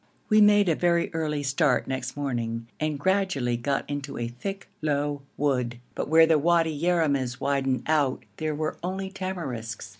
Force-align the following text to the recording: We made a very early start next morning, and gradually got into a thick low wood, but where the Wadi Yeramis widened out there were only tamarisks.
We 0.29 0.41
made 0.41 0.67
a 0.67 0.73
very 0.73 1.13
early 1.13 1.43
start 1.43 1.85
next 1.87 2.17
morning, 2.17 2.67
and 2.79 2.97
gradually 2.99 3.55
got 3.55 3.87
into 3.87 4.17
a 4.17 4.27
thick 4.27 4.67
low 4.81 5.21
wood, 5.37 5.77
but 5.93 6.09
where 6.09 6.25
the 6.25 6.39
Wadi 6.39 6.73
Yeramis 6.75 7.39
widened 7.39 7.83
out 7.85 8.25
there 8.37 8.55
were 8.55 8.77
only 8.81 9.11
tamarisks. 9.11 9.89